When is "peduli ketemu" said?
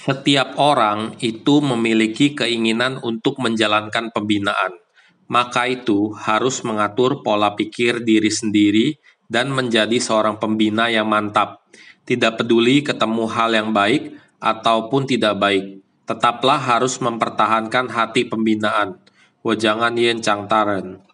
12.40-13.28